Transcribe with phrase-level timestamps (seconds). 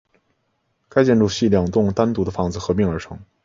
[0.89, 3.19] 该建筑系两栋单独的房子合并而成。